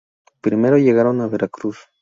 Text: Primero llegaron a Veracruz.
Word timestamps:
Primero 0.41 0.79
llegaron 0.79 1.21
a 1.21 1.27
Veracruz. 1.27 1.77